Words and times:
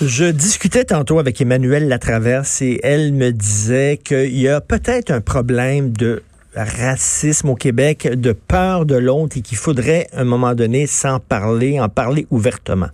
Je 0.00 0.24
discutais 0.24 0.86
tantôt 0.86 1.18
avec 1.18 1.42
Emmanuel 1.42 1.86
Latraverse 1.86 2.62
et 2.62 2.80
elle 2.82 3.12
me 3.12 3.32
disait 3.32 3.98
qu'il 4.02 4.34
y 4.34 4.48
a 4.48 4.62
peut-être 4.62 5.10
un 5.10 5.20
problème 5.20 5.92
de 5.92 6.22
racisme 6.54 7.50
au 7.50 7.54
Québec, 7.54 8.08
de 8.10 8.32
peur 8.32 8.86
de 8.86 8.94
l'autre 8.94 9.36
et 9.36 9.42
qu'il 9.42 9.58
faudrait 9.58 10.08
à 10.14 10.22
un 10.22 10.24
moment 10.24 10.54
donné 10.54 10.86
s'en 10.86 11.20
parler, 11.20 11.78
en 11.78 11.90
parler 11.90 12.26
ouvertement. 12.30 12.88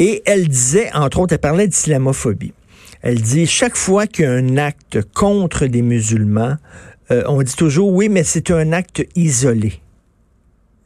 Et 0.00 0.24
elle 0.26 0.48
disait, 0.48 0.90
entre 0.92 1.20
autres, 1.20 1.34
elle 1.34 1.38
parlait 1.38 1.68
d'islamophobie. 1.68 2.52
Elle 3.02 3.20
dit, 3.20 3.46
chaque 3.46 3.76
fois 3.76 4.08
qu'il 4.08 4.24
y 4.24 4.28
a 4.28 4.32
un 4.32 4.56
acte 4.56 4.98
contre 5.14 5.66
des 5.66 5.82
musulmans, 5.82 6.56
euh, 7.12 7.22
on 7.28 7.42
dit 7.42 7.54
toujours, 7.54 7.92
oui, 7.92 8.08
mais 8.08 8.24
c'est 8.24 8.50
un 8.50 8.72
acte 8.72 9.06
isolé. 9.14 9.80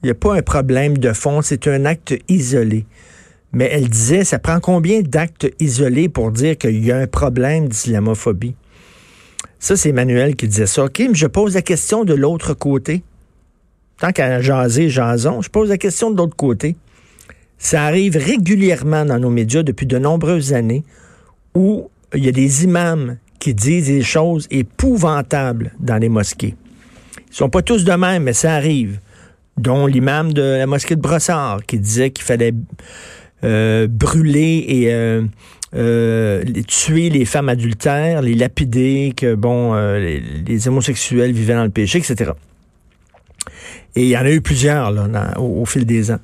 Il 0.02 0.07
n'y 0.07 0.10
a 0.10 0.15
pas 0.15 0.37
un 0.37 0.43
problème 0.43 0.99
de 0.99 1.15
fond, 1.15 1.41
c'est 1.41 1.69
un 1.69 1.87
acte 1.87 2.15
isolé. 2.29 2.85
Mais 3.52 3.69
elle 3.70 3.88
disait, 3.88 4.24
ça 4.24 4.38
prend 4.38 4.61
combien 4.61 5.02
d'actes 5.02 5.47
isolés 5.60 6.09
pour 6.09 6.30
dire 6.30 6.56
qu'il 6.56 6.84
y 6.84 6.91
a 6.91 6.97
un 6.97 7.06
problème 7.06 7.69
d'islamophobie? 7.69 8.55
Ça, 9.59 9.77
c'est 9.77 9.90
Emmanuel 9.90 10.35
qui 10.37 10.49
disait 10.49 10.66
ça. 10.66 10.85
OK, 10.85 10.99
mais 10.99 11.15
je 11.15 11.27
pose 11.27 11.54
la 11.54 11.62
question 11.62 12.04
de 12.04 12.15
l'autre 12.15 12.54
côté. 12.54 13.02
Tant 13.99 14.10
qu'à 14.10 14.40
jaser, 14.40 14.88
jason, 14.88 15.43
je 15.43 15.51
pose 15.51 15.68
la 15.68 15.79
question 15.79 16.10
de 16.10 16.16
l'autre 16.16 16.35
côté. 16.35 16.77
Ça 17.59 17.85
arrive 17.85 18.16
régulièrement 18.16 19.04
dans 19.04 19.21
nos 19.21 19.30
médias 19.30 19.62
depuis 19.62 19.87
de 19.87 19.99
nombreuses 19.99 20.52
années 20.52 20.82
où 21.55 21.88
il 22.15 22.24
y 22.24 22.29
a 22.29 22.32
des 22.32 22.65
imams 22.65 23.18
qui 23.38 23.55
disent 23.55 23.87
des 23.87 24.02
choses 24.02 24.49
épouvantables 24.51 25.73
dans 25.79 25.99
les 25.99 26.09
mosquées. 26.09 26.57
Ils 27.30 27.37
sont 27.37 27.49
pas 27.49 27.62
tous 27.62 27.84
de 27.84 27.93
même, 27.93 28.24
mais 28.24 28.32
ça 28.32 28.55
arrive. 28.55 28.99
Dont 29.59 29.87
l'imam 29.87 30.32
de 30.32 30.43
la 30.43 30.66
mosquée 30.66 30.96
de 30.96 31.01
Brossard 31.01 31.65
qui 31.66 31.79
disait 31.79 32.10
qu'il 32.10 32.24
fallait 32.24 32.55
euh, 33.45 33.88
brûler 33.88 34.65
et 34.68 34.93
euh, 34.93 35.23
euh, 35.74 36.45
tuer 36.66 37.10
les 37.10 37.24
femmes 37.24 37.49
adultères, 37.49 38.23
les 38.23 38.34
lapider, 38.34 39.15
que 39.16 39.34
bon, 39.34 39.74
les, 39.74 40.68
homosexuels 40.68 41.32
vivaient 41.32 41.54
dans 41.54 41.65
le 41.65 41.71
péché, 41.71 41.99
etc. 41.99 42.32
Et 43.96 44.04
il 44.04 44.09
y 44.09 44.16
en 44.16 44.21
a 44.21 44.30
eu 44.30 44.40
plusieurs 44.40 44.90
là, 44.90 45.34
au, 45.38 45.62
au, 45.62 45.65
fil 45.66 45.84
des 45.84 46.10
ans. 46.10 46.21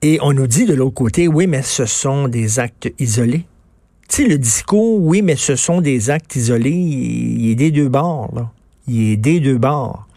Et 0.00 0.18
on 0.22 0.32
nous 0.32 0.46
dit 0.46 0.64
de 0.64 0.74
l'autre 0.74 0.94
côté, 0.94 1.28
oui, 1.28 1.46
mais 1.46 1.62
ce 1.62 1.84
sont 1.84 2.28
des 2.28 2.58
actes 2.58 2.90
isolés. 2.98 3.44
Tu 4.08 4.22
sais, 4.22 4.28
le 4.28 4.38
discours, 4.38 5.00
oui, 5.00 5.22
mais 5.22 5.36
ce 5.36 5.54
sont 5.54 5.80
des 5.80 6.10
actes 6.10 6.34
isolés, 6.36 6.70
il, 6.70 7.42
il 7.42 7.50
est 7.50 7.54
des 7.54 7.70
deux 7.70 7.88
bords, 7.88 8.30
là. 8.34 8.50
Il 8.88 9.12
est 9.12 9.16
des 9.16 9.38
deux 9.38 9.58
bords. 9.58 10.08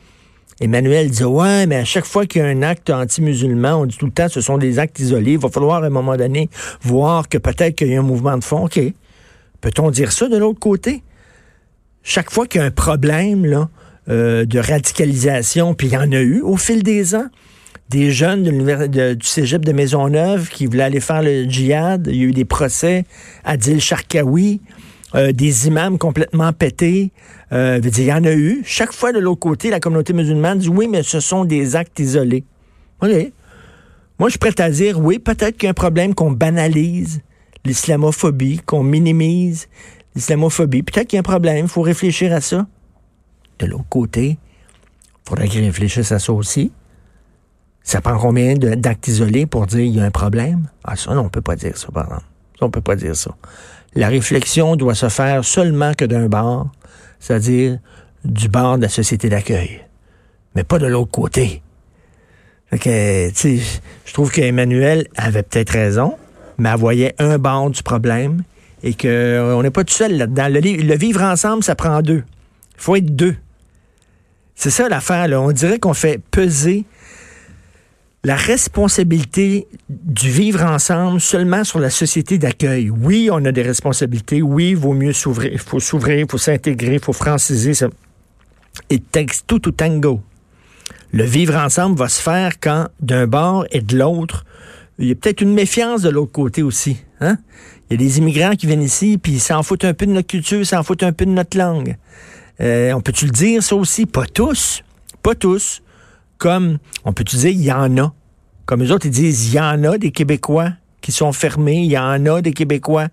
Emmanuel 0.60 1.10
dit 1.10 1.24
Ouais, 1.24 1.66
mais 1.68 1.76
à 1.76 1.86
chaque 1.86 2.06
fois 2.06 2.26
qu'il 2.26 2.42
y 2.42 2.46
a 2.46 2.48
un 2.48 2.62
acte 2.62 2.90
anti-musulman, 2.90 3.82
on 3.82 3.86
dit 3.86 3.98
tout 3.98 4.06
le 4.06 4.12
temps 4.12 4.30
ce 4.30 4.42
sont 4.42 4.58
des 4.58 4.80
actes 4.80 5.00
isolés. 5.00 5.34
Il 5.34 5.40
va 5.40 5.50
falloir 5.50 5.84
à 5.84 5.88
un 5.88 5.90
moment 5.90 6.16
donné 6.16 6.50
voir 6.82 7.28
que 7.28 7.38
peut-être 7.38 7.76
qu'il 7.76 7.90
y 7.90 7.96
a 7.96 8.00
un 8.00 8.04
mouvement 8.04 8.38
de 8.38 8.44
fond. 8.44 8.66
OK. 8.66 8.80
Peut-on 9.62 9.92
dire 9.92 10.12
ça 10.12 10.28
de 10.28 10.38
l'autre 10.38 10.60
côté? 10.60 11.04
Chaque 12.04 12.30
fois 12.30 12.46
qu'il 12.46 12.62
y 12.62 12.64
a 12.64 12.68
un 12.68 12.72
problème 12.72 13.68
euh, 14.10 14.46
de 14.46 14.60
radicalisation, 14.60 15.74
puis 15.74 15.88
il 15.88 15.94
y 15.94 15.98
en 15.98 16.12
a 16.12 16.22
eu 16.22 16.42
au 16.42 16.56
fil 16.56 16.84
des 16.84 17.16
ans, 17.16 17.28
des 17.90 18.12
jeunes 18.12 18.44
de 18.44 19.14
du 19.14 19.26
cégep 19.26 19.66
de 19.66 19.72
Maisonneuve 19.72 20.50
qui 20.50 20.68
voulaient 20.68 20.84
aller 20.84 21.00
faire 21.00 21.22
le 21.22 21.44
djihad, 21.44 22.08
il 22.08 22.16
y 22.16 22.22
a 22.22 22.26
eu 22.26 22.32
des 22.32 22.46
procès 22.46 23.06
Adil 23.44 23.82
Sharkawi. 23.82 24.62
Euh, 25.16 25.32
des 25.32 25.68
imams 25.68 25.98
complètement 25.98 26.52
pétés. 26.52 27.12
Euh, 27.54 27.80
il 27.82 28.04
y 28.04 28.12
en 28.12 28.24
a 28.26 28.34
eu. 28.34 28.64
Chaque 28.66 28.92
fois 28.92 29.14
de 29.14 29.20
l'autre 29.20 29.40
côté, 29.40 29.70
la 29.70 29.80
communauté 29.80 30.12
musulmane 30.12 30.60
dit 30.60 30.68
oui, 30.68 30.90
mais 30.90 31.04
ce 31.04 31.22
sont 31.22 31.46
des 31.46 31.78
actes 31.78 32.00
isolés. 32.00 32.44
OK. 33.02 33.10
Moi, 34.20 34.30
je 34.30 34.32
suis 34.32 34.40
prêt 34.40 34.60
à 34.62 34.70
dire 34.70 35.00
oui, 35.00 35.20
peut-être 35.20 35.58
qu'il 35.58 35.64
y 35.64 35.68
a 35.68 35.72
un 35.72 35.74
problème 35.74 36.14
qu'on 36.14 36.32
banalise 36.32 37.22
l'islamophobie, 37.64 38.60
qu'on 38.66 38.84
minimise 38.84 39.68
l'islamophobie. 40.16 40.84
Peut-être 40.84 41.08
qu'il 41.08 41.18
y 41.18 41.20
a 41.20 41.22
un 41.22 41.24
problème. 41.24 41.66
Il 41.66 41.70
faut 41.70 41.82
réfléchir 41.82 42.34
à 42.34 42.42
ça. 42.42 42.68
De 43.60 43.68
l'autre 43.68 43.88
côté, 43.90 44.38
il 44.38 45.30
faudrait 45.30 45.48
qu'ils 45.48 45.64
réfléchissent 45.64 46.12
à 46.12 46.20
ça 46.20 46.34
aussi. 46.34 46.74
Ça 47.84 48.02
prend 48.02 48.18
combien 48.18 48.56
d'actes 48.56 49.08
isolés 49.08 49.46
pour 49.46 49.66
dire 49.66 49.80
qu'il 49.80 49.96
y 49.96 50.02
a 50.02 50.04
un 50.04 50.12
problème? 50.12 50.68
Ah, 50.84 50.98
ça, 50.98 51.14
non, 51.14 51.22
on 51.22 51.30
peut 51.30 51.42
pas 51.42 51.56
dire 51.56 51.78
ça, 51.78 51.88
par 51.94 52.06
exemple. 52.06 52.26
Ça, 52.60 52.66
on 52.66 52.70
peut 52.70 52.82
pas 52.82 52.96
dire 52.96 53.16
ça. 53.16 53.36
La 53.96 54.10
réflexion 54.10 54.76
doit 54.76 54.96
se 54.96 55.10
faire 55.10 55.46
seulement 55.46 55.94
que 55.94 56.06
d'un 56.06 56.28
bord, 56.28 56.68
c'est-à-dire 57.20 57.80
du 58.26 58.50
bord 58.50 58.78
de 58.78 58.84
la 58.84 58.90
société 58.90 59.30
d'accueil, 59.30 59.82
mais 60.56 60.64
pas 60.64 60.80
de 60.80 60.88
l'autre 60.88 61.12
côté. 61.12 61.62
Que, 62.72 63.30
je 63.32 64.14
trouve 64.14 64.32
qu'Emmanuel 64.32 65.08
avait 65.16 65.44
peut-être 65.44 65.70
raison, 65.70 66.18
mais 66.58 66.70
elle 66.70 66.78
voyait 66.78 67.16
un 67.20 67.38
bord 67.38 67.70
du 67.70 67.82
problème 67.84 68.44
et 68.84 68.94
qu'on 68.94 69.64
n'est 69.64 69.72
pas 69.72 69.86
tout 69.86 69.94
seul 69.94 70.18
là-dedans. 70.18 70.50
Le, 70.50 70.60
le, 70.60 70.96
vivre 70.96 71.22
ensemble, 71.22 71.64
ça 71.64 71.76
prend 71.76 72.02
deux. 72.02 72.24
Il 72.76 72.82
faut 72.82 72.96
être 72.98 73.16
deux. 73.16 73.36
C'est 74.56 74.72
ça 74.72 74.90
l'affaire. 74.90 75.28
On 75.42 75.52
dirait 75.52 75.80
qu'on 75.80 75.94
fait 75.94 76.20
peser 76.32 76.86
la 78.26 78.36
responsabilité 78.36 79.68
du 79.88 80.32
vivre 80.32 80.64
ensemble 80.64 81.22
seulement 81.22 81.64
sur 81.64 81.78
la 81.78 81.92
société 81.92 82.40
d'accueil. 82.40 82.90
Oui, 82.90 83.30
on 83.32 83.46
a 83.46 83.52
des 83.52 83.62
responsabilités. 83.62 84.42
Oui, 84.42 84.72
il 84.72 84.78
vaut 84.78 84.96
mieux 84.96 85.14
s'ouvrir. 85.14 85.52
Il 85.54 85.60
faut 85.60 85.80
s'ouvrir, 85.80 86.18
il 86.18 86.26
faut 86.28 86.40
s'intégrer, 86.40 86.96
il 86.96 87.00
faut 87.00 87.14
franciser. 87.14 87.76
Ça. 87.76 87.88
It 88.90 89.12
takes 89.12 89.46
two 89.46 89.60
to 89.60 89.70
tango. 89.70 90.22
Le 91.12 91.24
vivre 91.24 91.56
ensemble 91.56 92.00
va 92.00 92.10
se 92.10 92.20
faire 92.20 92.60
quand 92.60 92.88
d'un 93.00 93.28
bord 93.28 93.68
et 93.70 93.82
de 93.82 93.96
l'autre, 93.96 94.44
il 94.98 95.08
y 95.08 95.12
a 95.12 95.16
peut-être 95.16 95.42
une 95.42 95.54
méfiance 95.54 96.02
de 96.02 96.10
l'autre 96.10 96.32
côté 96.32 96.64
aussi. 96.64 96.98
Hein? 97.22 97.38
Il 97.92 97.94
y 97.94 98.04
a 98.04 98.08
des 98.08 98.18
immigrants 98.18 98.56
qui 98.56 98.66
viennent 98.66 98.82
ici, 98.82 99.20
puis 99.20 99.34
ils 99.34 99.40
s'en 99.40 99.62
foutent 99.62 99.86
un 99.86 99.94
peu 99.94 100.08
de 100.08 100.12
notre 100.12 100.28
culture, 100.28 100.58
ils 100.58 100.66
s'en 100.66 100.82
foutent 100.82 101.04
un 101.04 101.14
peu 101.14 101.28
de 101.28 101.32
notre 101.32 101.60
langue. 101.60 101.96
Euh, 102.60 102.92
on 102.94 103.02
peut-tu 103.02 103.26
le 103.26 103.32
dire, 103.32 103.62
ça 103.62 103.76
aussi? 103.76 104.08
Pas 104.08 104.26
tous. 104.26 104.82
Pas 105.22 105.36
tous 105.36 105.84
comme, 106.38 106.78
on 107.04 107.14
peut 107.14 107.24
dire, 107.24 107.50
il 107.50 107.64
y 107.64 107.72
en 107.72 107.98
a. 107.98 108.14
Comme 108.66 108.82
les 108.82 108.92
autres, 108.92 109.06
ils 109.06 109.12
disent, 109.12 109.54
il 109.54 109.56
y 109.56 109.60
en 109.60 109.84
a 109.84 109.98
des 109.98 110.12
Québécois 110.12 110.72
qui 111.02 111.12
sont 111.12 111.32
fermés, 111.32 111.84
il 111.84 111.92
y 111.92 111.98
en 111.98 112.26
a 112.26 112.42
des 112.42 112.54
Québécois 112.54 113.08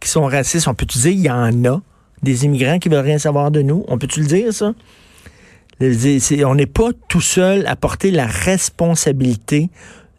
qui 0.00 0.08
sont 0.08 0.26
racistes. 0.26 0.68
On 0.68 0.74
peut-tu 0.74 0.98
dire, 0.98 1.12
il 1.12 1.20
y 1.20 1.30
en 1.30 1.64
a 1.64 1.80
des 2.22 2.44
immigrants 2.44 2.78
qui 2.78 2.88
veulent 2.88 3.04
rien 3.04 3.18
savoir 3.18 3.50
de 3.50 3.62
nous? 3.62 3.84
On 3.88 3.98
peut-tu 3.98 4.20
le 4.20 4.26
dire, 4.26 4.52
ça? 4.52 4.74
On 5.80 6.54
n'est 6.56 6.66
pas 6.66 6.90
tout 7.08 7.20
seul 7.20 7.66
à 7.66 7.76
porter 7.76 8.10
la 8.10 8.26
responsabilité 8.26 9.70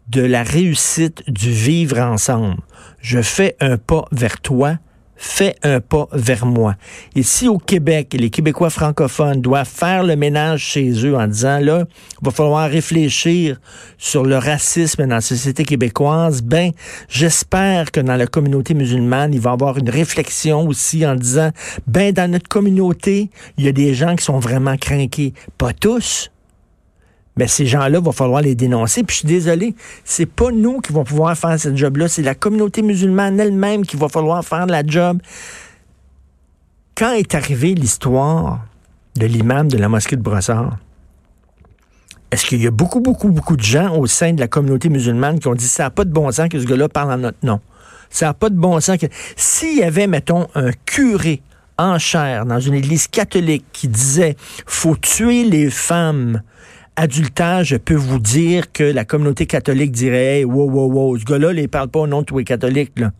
de 0.08 0.22
la 0.22 0.42
réussite 0.42 1.22
du 1.30 1.50
vivre 1.50 1.98
ensemble. 1.98 2.56
Je 3.00 3.20
fais 3.20 3.56
un 3.60 3.76
pas 3.76 4.06
vers 4.10 4.40
toi, 4.40 4.78
fais 5.22 5.54
un 5.62 5.80
pas 5.80 6.08
vers 6.12 6.46
moi. 6.46 6.76
Et 7.14 7.22
si 7.22 7.46
au 7.46 7.58
Québec, 7.58 8.16
les 8.18 8.30
Québécois 8.30 8.70
francophones 8.70 9.42
doivent 9.42 9.68
faire 9.68 10.02
le 10.02 10.16
ménage 10.16 10.62
chez 10.62 10.90
eux 11.04 11.14
en 11.14 11.26
disant, 11.26 11.58
là, 11.58 11.84
il 12.20 12.24
va 12.24 12.30
falloir 12.30 12.70
réfléchir 12.70 13.60
sur 13.98 14.24
le 14.24 14.38
racisme 14.38 15.06
dans 15.06 15.16
la 15.16 15.20
société 15.20 15.64
québécoise, 15.64 16.40
ben, 16.40 16.72
j'espère 17.10 17.90
que 17.92 18.00
dans 18.00 18.16
la 18.16 18.26
communauté 18.26 18.72
musulmane, 18.72 19.34
il 19.34 19.40
va 19.40 19.50
y 19.50 19.52
avoir 19.52 19.76
une 19.76 19.90
réflexion 19.90 20.66
aussi 20.66 21.04
en 21.04 21.14
disant, 21.14 21.50
ben, 21.86 22.12
dans 22.12 22.30
notre 22.30 22.48
communauté, 22.48 23.30
il 23.58 23.66
y 23.66 23.68
a 23.68 23.72
des 23.72 23.92
gens 23.92 24.16
qui 24.16 24.24
sont 24.24 24.38
vraiment 24.38 24.78
craqués. 24.78 25.34
Pas 25.58 25.74
tous, 25.74 26.30
mais 27.36 27.46
ces 27.46 27.66
gens-là, 27.66 28.00
va 28.00 28.12
falloir 28.12 28.42
les 28.42 28.54
dénoncer. 28.54 29.02
Puis 29.02 29.14
je 29.14 29.18
suis 29.20 29.28
désolé, 29.28 29.74
c'est 30.04 30.26
pas 30.26 30.50
nous 30.50 30.80
qui 30.80 30.92
vont 30.92 31.04
pouvoir 31.04 31.36
faire 31.36 31.58
ce 31.58 31.74
job-là, 31.74 32.08
c'est 32.08 32.22
la 32.22 32.34
communauté 32.34 32.82
musulmane 32.82 33.38
elle-même 33.38 33.86
qui 33.86 33.96
va 33.96 34.08
falloir 34.08 34.44
faire 34.44 34.66
la 34.66 34.82
job. 34.84 35.20
Quand 36.94 37.12
est 37.12 37.34
arrivée 37.34 37.74
l'histoire 37.74 38.60
de 39.16 39.26
l'imam 39.26 39.68
de 39.68 39.78
la 39.78 39.88
mosquée 39.88 40.16
de 40.16 40.22
Brossard, 40.22 40.76
est-ce 42.30 42.46
qu'il 42.46 42.62
y 42.62 42.66
a 42.66 42.70
beaucoup, 42.70 43.00
beaucoup, 43.00 43.28
beaucoup 43.30 43.56
de 43.56 43.62
gens 43.62 43.96
au 43.96 44.06
sein 44.06 44.32
de 44.32 44.40
la 44.40 44.46
communauté 44.46 44.88
musulmane 44.88 45.40
qui 45.40 45.48
ont 45.48 45.54
dit 45.54 45.66
ça 45.66 45.84
n'a 45.84 45.90
pas 45.90 46.04
de 46.04 46.12
bon 46.12 46.30
sens 46.30 46.48
que 46.48 46.60
ce 46.60 46.66
gars-là 46.66 46.88
parle 46.88 47.12
en 47.12 47.18
notre 47.18 47.44
nom? 47.44 47.60
Ça 48.08 48.26
n'a 48.26 48.34
pas 48.34 48.50
de 48.50 48.56
bon 48.56 48.78
sens 48.80 48.98
que. 48.98 49.06
S'il 49.36 49.78
y 49.78 49.82
avait, 49.82 50.06
mettons, 50.06 50.46
un 50.54 50.70
curé 50.84 51.42
en 51.78 51.98
chair 51.98 52.44
dans 52.44 52.60
une 52.60 52.74
église 52.74 53.08
catholique 53.08 53.64
qui 53.72 53.88
disait 53.88 54.36
faut 54.66 54.96
tuer 54.96 55.44
les 55.44 55.70
femmes 55.70 56.42
adultère, 56.96 57.64
je 57.64 57.76
peux 57.76 57.94
vous 57.94 58.18
dire 58.18 58.72
que 58.72 58.84
la 58.84 59.04
communauté 59.04 59.46
catholique 59.46 59.92
dirait 59.92 60.38
hey, 60.38 60.44
wow, 60.44 60.70
wow, 60.70 60.92
wow, 60.92 61.18
ce 61.18 61.24
gars-là, 61.24 61.52
il 61.52 61.68
parle 61.68 61.88
pas 61.88 62.00
au 62.00 62.06
nom 62.06 62.20
de 62.20 62.26
tous 62.26 62.38
les 62.38 62.44
catholiques. 62.44 62.98
Là. 62.98 63.12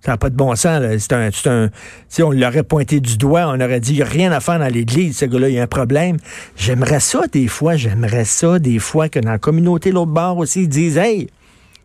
Ça 0.00 0.12
n'a 0.12 0.16
pas 0.16 0.30
de 0.30 0.34
bon 0.34 0.54
sens. 0.56 0.82
C'est 0.98 1.12
un, 1.12 1.30
c'est 1.30 1.48
un, 1.48 1.70
si 2.08 2.22
on 2.22 2.30
l'aurait 2.30 2.62
pointé 2.62 3.00
du 3.00 3.18
doigt, 3.18 3.46
on 3.48 3.60
aurait 3.60 3.80
dit, 3.80 3.92
il 3.92 3.96
n'y 3.96 4.02
a 4.02 4.06
rien 4.06 4.32
à 4.32 4.40
faire 4.40 4.58
dans 4.58 4.72
l'Église, 4.72 5.18
ce 5.18 5.26
gars-là, 5.26 5.48
il 5.48 5.54
y 5.56 5.58
a 5.58 5.62
un 5.62 5.66
problème. 5.66 6.16
J'aimerais 6.56 7.00
ça 7.00 7.22
des 7.30 7.48
fois, 7.48 7.76
j'aimerais 7.76 8.24
ça 8.24 8.58
des 8.58 8.78
fois 8.78 9.08
que 9.08 9.18
dans 9.20 9.30
la 9.30 9.38
communauté, 9.38 9.92
l'autre 9.92 10.12
bord 10.12 10.38
aussi, 10.38 10.62
ils 10.62 10.68
disent, 10.68 10.96
hey, 10.96 11.28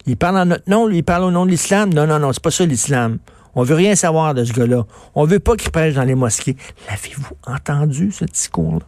il 0.08 0.16
parle 0.18 0.38
en 0.38 0.46
notre 0.46 0.70
nom, 0.70 0.90
il 0.90 1.04
parle 1.04 1.24
au 1.24 1.32
nom 1.32 1.46
de 1.46 1.52
l'islam. 1.52 1.94
Non, 1.94 2.08
non, 2.08 2.20
non, 2.20 2.32
c'est 2.32 2.42
pas 2.42 2.52
ça 2.52 2.66
l'islam. 2.66 3.18
On 3.54 3.64
veut 3.64 3.76
rien 3.76 3.96
savoir 3.96 4.34
de 4.34 4.44
ce 4.44 4.54
gars-là. 4.54 4.86
On 5.14 5.26
veut 5.26 5.40
pas 5.40 5.56
qu'il 5.56 5.72
prêche 5.72 5.96
dans 5.96 6.04
les 6.04 6.16
mosquées. 6.16 6.56
L'avez-vous 6.90 7.36
entendu, 7.46 8.12
ce 8.12 8.26
discours-là? 8.26 8.86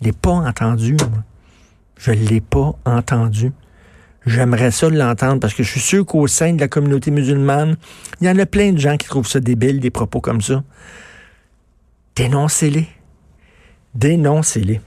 Je 0.00 0.06
l'ai 0.06 0.12
pas 0.12 0.30
entendu, 0.30 0.96
moi. 1.00 1.22
Je 1.98 2.12
l'ai 2.12 2.40
pas 2.40 2.74
entendu. 2.84 3.52
J'aimerais 4.26 4.70
ça 4.70 4.90
l'entendre 4.90 5.40
parce 5.40 5.54
que 5.54 5.62
je 5.62 5.70
suis 5.70 5.80
sûr 5.80 6.04
qu'au 6.04 6.26
sein 6.26 6.52
de 6.52 6.60
la 6.60 6.68
communauté 6.68 7.10
musulmane, 7.10 7.76
il 8.20 8.26
y 8.26 8.30
en 8.30 8.38
a 8.38 8.46
plein 8.46 8.72
de 8.72 8.78
gens 8.78 8.96
qui 8.96 9.06
trouvent 9.06 9.28
ça 9.28 9.40
débile, 9.40 9.80
des 9.80 9.90
propos 9.90 10.20
comme 10.20 10.40
ça. 10.40 10.62
Dénoncez-les. 12.16 12.88
Dénoncez-les. 13.94 14.80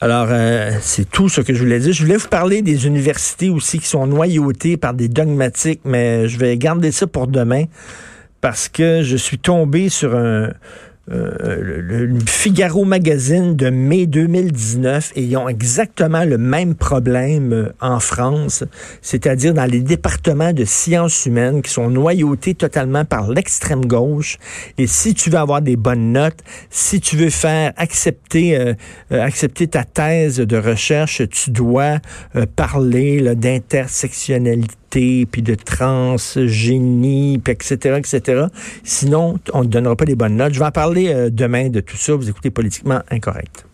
Alors, 0.00 0.28
euh, 0.30 0.72
c'est 0.80 1.10
tout 1.10 1.28
ce 1.28 1.40
que 1.40 1.52
je 1.52 1.58
voulais 1.58 1.80
dire. 1.80 1.92
Je 1.92 2.04
voulais 2.04 2.16
vous 2.16 2.28
parler 2.28 2.62
des 2.62 2.86
universités 2.86 3.50
aussi 3.50 3.80
qui 3.80 3.86
sont 3.86 4.06
noyautées 4.06 4.76
par 4.76 4.94
des 4.94 5.08
dogmatiques, 5.08 5.80
mais 5.84 6.28
je 6.28 6.38
vais 6.38 6.56
garder 6.58 6.92
ça 6.92 7.06
pour 7.06 7.26
demain 7.26 7.64
parce 8.40 8.68
que 8.68 9.02
je 9.02 9.16
suis 9.16 9.38
tombé 9.38 9.88
sur 9.88 10.14
un, 10.14 10.50
euh, 11.08 11.60
le, 11.60 12.18
Figaro 12.26 12.84
Magazine 12.84 13.54
de 13.54 13.70
mai 13.70 14.06
2019 14.06 15.12
et 15.14 15.22
ils 15.22 15.36
ont 15.36 15.48
exactement 15.48 16.24
le 16.24 16.36
même 16.36 16.74
problème 16.74 17.52
euh, 17.52 17.72
en 17.80 18.00
France, 18.00 18.64
c'est-à-dire 19.02 19.54
dans 19.54 19.70
les 19.70 19.82
départements 19.82 20.52
de 20.52 20.64
sciences 20.64 21.26
humaines 21.26 21.62
qui 21.62 21.70
sont 21.70 21.90
noyautés 21.90 22.54
totalement 22.54 23.04
par 23.04 23.30
l'extrême 23.30 23.84
gauche. 23.84 24.38
Et 24.78 24.88
si 24.88 25.14
tu 25.14 25.30
veux 25.30 25.38
avoir 25.38 25.62
des 25.62 25.76
bonnes 25.76 26.12
notes, 26.12 26.40
si 26.70 27.00
tu 27.00 27.16
veux 27.16 27.30
faire 27.30 27.72
accepter 27.76 28.58
euh, 28.58 28.74
accepter 29.10 29.68
ta 29.68 29.84
thèse 29.84 30.38
de 30.38 30.56
recherche, 30.56 31.22
tu 31.28 31.50
dois 31.50 31.98
parler 32.56 33.34
d'intersectionnalité 33.36 34.74
puis 34.96 35.42
de 35.42 35.54
transgénie, 35.54 37.38
puis 37.38 37.52
etc.. 37.52 38.46
Sinon, 38.82 39.38
on 39.52 39.62
ne 39.62 39.68
donnera 39.68 39.96
pas 39.96 40.04
les 40.04 40.14
bonnes 40.14 40.36
notes. 40.36 40.54
Je 40.54 40.58
vais 40.58 40.64
en 40.64 40.70
parler 40.70 41.08
euh, 41.08 41.30
demain 41.30 41.68
de 41.68 41.80
tout 41.80 41.96
ça. 41.96 42.14
Vous 42.14 42.28
écoutez 42.28 42.50
Politiquement 42.50 43.00
Incorrect. 43.10 43.66